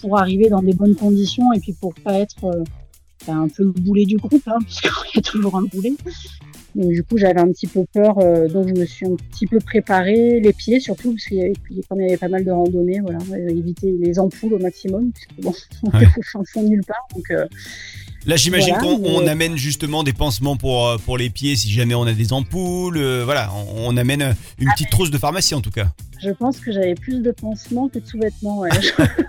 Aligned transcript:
pour 0.00 0.16
arriver 0.16 0.48
dans 0.48 0.62
des 0.62 0.74
bonnes 0.74 0.94
conditions 0.94 1.52
et 1.52 1.58
puis 1.58 1.72
pour 1.72 1.92
pas 2.04 2.12
être 2.12 2.44
bah, 3.26 3.34
un 3.34 3.48
peu 3.48 3.64
le 3.64 3.70
boulet 3.72 4.04
du 4.04 4.16
groupe, 4.16 4.42
hein, 4.46 4.58
puisqu'il 4.64 4.90
y 5.16 5.18
a 5.18 5.22
toujours 5.22 5.56
un 5.56 5.62
boulet. 5.62 5.92
Donc, 6.74 6.90
du 6.92 7.02
coup, 7.02 7.16
j'avais 7.16 7.40
un 7.40 7.48
petit 7.52 7.66
peu 7.66 7.84
peur, 7.90 8.18
euh, 8.18 8.48
donc 8.48 8.68
je 8.68 8.74
me 8.78 8.84
suis 8.84 9.06
un 9.06 9.16
petit 9.16 9.46
peu 9.46 9.58
préparée, 9.60 10.40
les 10.40 10.52
pieds 10.52 10.78
surtout, 10.78 11.12
parce 11.12 11.24
qu'il 11.24 11.38
y 11.38 11.40
avait, 11.40 11.54
comme 11.88 12.00
il 12.00 12.04
y 12.04 12.08
avait 12.08 12.18
pas 12.18 12.28
mal 12.28 12.44
de 12.44 12.50
randonnées, 12.50 13.00
voilà, 13.00 13.18
euh, 13.32 13.48
éviter 13.48 13.94
les 13.98 14.18
ampoules 14.18 14.52
au 14.54 14.58
maximum, 14.58 15.10
puisque 15.12 15.40
bon, 15.40 15.54
on 15.84 15.98
Ouais. 15.98 16.06
fond 16.52 16.62
nulle 16.62 16.84
part, 16.84 17.06
donc 17.14 17.24
euh, 17.30 17.46
Là, 18.26 18.34
j'imagine 18.34 18.74
Voilà, 18.80 18.98
qu'on 18.98 19.20
mais- 19.22 19.28
amène 19.28 19.56
justement 19.56 20.02
des 20.02 20.12
pansements 20.12 20.56
pour, 20.56 20.96
pour 21.04 21.16
les 21.16 21.30
pieds 21.30 21.54
si 21.54 21.70
jamais 21.70 21.94
on 21.94 22.02
a 22.02 22.12
des 22.12 22.32
ampoules. 22.32 22.96
euh, 22.98 23.22
voilà, 23.24 23.52
on, 23.54 23.94
on 23.94 23.96
amène 23.96 24.34
une 24.58 24.68
petite 24.74 24.90
trousse 24.90 25.12
de 25.12 25.18
pharmacie 25.18 25.54
en 25.54 25.60
tout 25.60 25.70
cas. 25.70 25.92
Je 26.20 26.30
pense 26.30 26.58
que 26.58 26.72
j'avais 26.72 26.96
plus 26.96 27.20
de 27.22 27.30
pansements 27.30 27.88
que 27.88 28.00
de 28.00 28.06
sous-vêtements. 28.06 28.58
Ouais. 28.58 28.70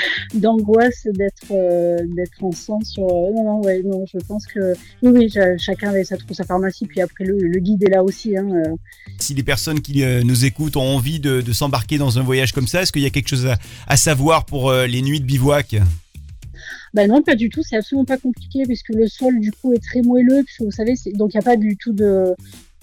D'angoisse- 0.34 1.06
d'être 1.06 1.50
euh, 1.50 1.96
d'être 2.16 2.42
en 2.44 2.52
sang 2.52 2.80
sur. 2.82 3.04
euh, 3.04 3.30
non, 3.34 3.44
non, 3.44 3.60
ouais, 3.62 3.82
non, 3.84 4.04
je 4.12 4.18
pense 4.26 4.46
que. 4.46 4.72
Oui, 5.02 5.10
oui, 5.14 5.30
cha- 5.30 5.56
chacun 5.58 5.90
avait 5.90 6.04
sa 6.04 6.16
trousse 6.16 6.40
à 6.40 6.44
pharmacie, 6.44 6.86
puis 6.86 7.00
après 7.00 7.24
le, 7.24 7.38
le 7.38 7.58
guide 7.60 7.82
est 7.84 7.90
là 7.90 8.02
aussi. 8.02 8.36
Hein, 8.36 8.48
euh. 8.52 8.74
Si 9.18 9.34
les 9.34 9.42
personnes 9.42 9.80
qui 9.80 10.02
euh, 10.04 10.22
nous 10.22 10.44
écoutent 10.44 10.76
ont 10.76 10.82
envie 10.96 11.20
de, 11.20 11.40
de 11.40 11.52
s'embarquer 11.52 11.98
dans 11.98 12.18
un 12.18 12.22
voyage 12.22 12.52
comme 12.52 12.66
ça, 12.68 12.82
est-ce 12.82 12.92
qu'il 12.92 13.02
y 13.02 13.06
a 13.06 13.10
quelque 13.10 13.28
chose 13.28 13.46
à, 13.46 13.56
à 13.86 13.96
savoir 13.96 14.44
pour 14.46 14.72
les 14.72 15.02
nuits 15.02 15.20
de 15.20 15.24
bivouac? 15.26 15.76
Bah 16.94 17.06
non, 17.06 17.22
pas 17.22 17.34
du 17.34 17.50
tout, 17.50 17.62
c'est 17.62 17.76
absolument 17.76 18.06
pas 18.06 18.16
compliqué, 18.16 18.62
puisque 18.64 18.88
le 18.88 19.08
sol 19.08 19.40
du 19.40 19.52
coup 19.52 19.74
est 19.74 19.82
très 19.82 20.00
moelleux, 20.00 20.42
puisque 20.44 20.62
vous 20.62 20.70
savez, 20.70 20.94
donc 21.14 21.34
il 21.34 21.36
n'y 21.36 21.40
a 21.40 21.42
pas 21.42 21.56
du 21.56 21.76
tout 21.76 21.92
de. 21.92 22.34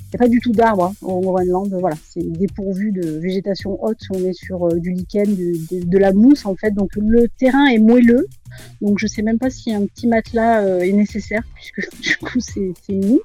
Il 0.05 0.17
n'y 0.17 0.23
a 0.23 0.27
pas 0.27 0.29
du 0.29 0.39
tout 0.39 0.51
d'arbres 0.51 0.85
hein, 0.85 0.93
au 1.01 1.19
Groenland, 1.19 1.73
voilà, 1.79 1.97
c'est 2.07 2.21
dépourvu 2.21 2.91
de 2.91 3.17
végétation 3.17 3.83
haute, 3.83 3.99
on 4.11 4.23
est 4.23 4.33
sur 4.33 4.67
euh, 4.67 4.77
du 4.77 4.91
lichen, 4.91 5.35
de, 5.35 5.97
la 5.97 6.13
mousse 6.13 6.45
en 6.45 6.55
fait, 6.55 6.71
donc 6.71 6.91
le 6.95 7.27
terrain 7.39 7.65
est 7.65 7.79
moelleux, 7.79 8.27
donc 8.81 8.99
je 8.99 9.07
sais 9.07 9.23
même 9.23 9.39
pas 9.39 9.49
si 9.49 9.73
un 9.73 9.85
petit 9.87 10.07
matelas 10.07 10.61
euh, 10.61 10.81
est 10.81 10.91
nécessaire, 10.91 11.41
puisque 11.55 11.89
du 12.01 12.17
coup 12.17 12.39
c'est 12.39 12.71
mou, 12.89 13.19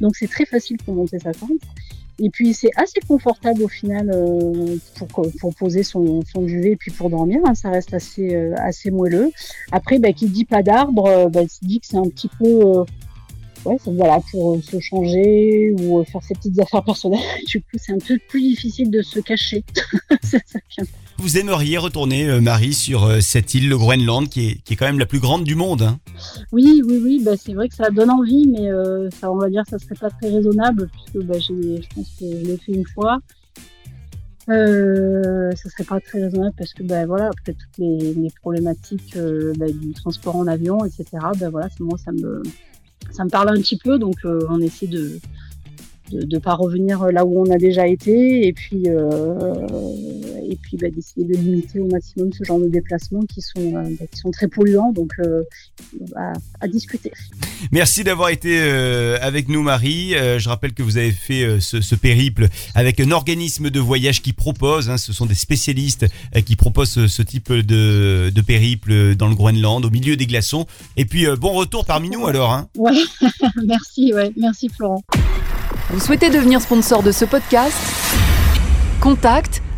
donc 0.00 0.14
c'est 0.14 0.28
très 0.28 0.46
facile 0.46 0.76
pour 0.84 0.94
monter 0.94 1.18
sa 1.18 1.32
tente. 1.32 1.50
Et 2.20 2.30
puis 2.30 2.54
c'est 2.54 2.70
assez 2.76 3.00
confortable 3.08 3.64
au 3.64 3.68
final 3.68 4.08
euh, 4.14 4.76
pour, 5.40 5.52
poser 5.56 5.82
son, 5.82 6.22
duvet 6.36 6.70
et 6.70 6.76
puis 6.76 6.92
pour 6.92 7.10
dormir, 7.10 7.40
hein, 7.44 7.56
ça 7.56 7.70
reste 7.70 7.92
assez, 7.92 8.36
assez 8.56 8.92
moelleux. 8.92 9.32
Après, 9.72 9.98
bah, 9.98 10.12
qui 10.12 10.28
dit 10.28 10.44
pas 10.44 10.62
d'arbre, 10.62 11.28
bah, 11.28 11.40
dit 11.62 11.80
que 11.80 11.86
c'est 11.88 11.96
un 11.96 12.08
petit 12.08 12.30
peu, 12.38 12.84
ouais, 13.64 13.76
voilà, 13.86 14.20
pour 14.30 14.54
euh, 14.54 14.60
se 14.62 14.78
changer 14.80 15.74
ou 15.80 16.00
euh, 16.00 16.04
faire 16.04 16.22
ses 16.22 16.34
petites 16.34 16.58
affaires 16.58 16.84
personnelles. 16.84 17.20
Du 17.46 17.60
coup, 17.60 17.76
c'est 17.76 17.92
un 17.92 17.98
peu 17.98 18.18
plus 18.28 18.40
difficile 18.40 18.90
de 18.90 19.02
se 19.02 19.20
cacher. 19.20 19.64
ça 20.22 20.38
Vous 21.18 21.38
aimeriez 21.38 21.78
retourner, 21.78 22.28
euh, 22.28 22.40
Marie, 22.40 22.74
sur 22.74 23.04
euh, 23.04 23.20
cette 23.20 23.54
île, 23.54 23.68
le 23.68 23.78
Groenland, 23.78 24.28
qui 24.28 24.48
est, 24.48 24.54
qui 24.62 24.74
est 24.74 24.76
quand 24.76 24.86
même 24.86 24.98
la 24.98 25.06
plus 25.06 25.20
grande 25.20 25.44
du 25.44 25.54
monde. 25.54 25.82
hein? 25.82 25.98
Oui, 26.52 26.82
oui, 26.84 27.00
oui, 27.02 27.22
bah, 27.24 27.32
c'est 27.36 27.54
vrai 27.54 27.68
que 27.68 27.74
ça 27.74 27.90
donne 27.90 28.10
envie, 28.10 28.46
mais 28.46 28.70
euh, 28.70 29.08
ça, 29.10 29.30
on 29.30 29.36
va 29.36 29.48
dire, 29.48 29.62
ça 29.68 29.78
serait 29.78 29.94
pas 29.94 30.10
très 30.10 30.30
raisonnable 30.30 30.88
puisque 30.88 31.26
bah, 31.26 31.38
je 31.38 31.86
pense 31.94 32.08
que 32.18 32.24
je 32.24 32.44
l'ai 32.46 32.56
fait 32.56 32.72
une 32.72 32.86
fois. 32.86 33.18
Euh, 34.50 35.50
ça 35.52 35.70
serait 35.70 35.84
pas 35.84 36.00
très 36.00 36.22
raisonnable 36.22 36.54
parce 36.58 36.74
que 36.74 36.82
bah, 36.82 37.06
voilà 37.06 37.28
après 37.28 37.54
toutes 37.54 37.78
les, 37.78 38.12
les 38.12 38.28
problématiques 38.42 39.16
euh, 39.16 39.54
bah, 39.56 39.70
du 39.70 39.94
transport 39.94 40.36
en 40.36 40.46
avion 40.46 40.84
etc 40.84 41.04
bah, 41.40 41.48
voilà 41.48 41.68
moi 41.80 41.96
ça 41.96 42.12
me 42.12 42.42
ça 43.10 43.24
me 43.24 43.30
parle 43.30 43.50
un 43.50 43.60
petit 43.60 43.76
peu 43.76 43.98
donc 43.98 44.16
euh, 44.24 44.40
on 44.48 44.60
essaie 44.60 44.86
de 44.86 45.20
ne 46.12 46.38
pas 46.38 46.54
revenir 46.54 47.06
là 47.06 47.24
où 47.24 47.40
on 47.40 47.50
a 47.50 47.56
déjà 47.56 47.86
été. 47.86 48.46
Et 48.46 48.52
puis 48.52 48.84
euh, 48.86 49.66
et 50.48 50.56
puis 50.56 50.76
bah, 50.76 50.88
d'essayer 50.90 51.26
de 51.26 51.34
limiter 51.34 51.80
au 51.80 51.86
maximum 51.88 52.32
ce 52.32 52.44
genre 52.44 52.58
de 52.60 52.68
déplacements 52.68 53.22
qui 53.22 53.40
sont 53.40 53.76
euh, 53.76 53.82
bah, 53.98 54.06
qui 54.10 54.18
sont 54.18 54.30
très 54.30 54.48
polluants 54.48 54.92
donc 54.92 55.12
euh, 55.20 55.42
à, 56.16 56.32
à 56.60 56.68
discuter 56.68 57.12
Merci 57.72 58.04
d'avoir 58.04 58.28
été 58.28 58.58
euh, 58.60 59.18
avec 59.20 59.48
nous, 59.48 59.62
Marie. 59.62 60.14
Euh, 60.14 60.38
je 60.38 60.48
rappelle 60.48 60.74
que 60.74 60.82
vous 60.82 60.96
avez 60.98 61.12
fait 61.12 61.42
euh, 61.42 61.60
ce, 61.60 61.80
ce 61.80 61.94
périple 61.94 62.48
avec 62.74 63.00
un 63.00 63.10
organisme 63.10 63.70
de 63.70 63.80
voyage 63.80 64.22
qui 64.22 64.32
propose, 64.32 64.90
hein, 64.90 64.98
ce 64.98 65.12
sont 65.12 65.26
des 65.26 65.34
spécialistes 65.34 66.06
euh, 66.36 66.40
qui 66.40 66.56
proposent 66.56 66.90
ce, 66.90 67.08
ce 67.08 67.22
type 67.22 67.52
de, 67.52 68.30
de 68.34 68.40
périple 68.42 69.14
dans 69.14 69.28
le 69.28 69.34
Groenland, 69.34 69.84
au 69.84 69.90
milieu 69.90 70.16
des 70.16 70.26
glaçons. 70.26 70.66
Et 70.96 71.04
puis, 71.04 71.26
euh, 71.26 71.36
bon 71.36 71.52
retour 71.52 71.84
parmi 71.84 72.10
nous 72.10 72.26
alors. 72.26 72.52
Hein. 72.52 72.68
ouais 72.76 72.92
merci 73.64 74.12
ouais 74.12 74.32
merci 74.36 74.68
Florent 74.68 75.02
Vous 75.90 76.00
souhaitez 76.00 76.30
devenir 76.30 76.60
sponsor 76.60 77.02
de 77.02 77.12
ce 77.12 77.24
podcast? 77.24 77.76
Contact 79.00 79.63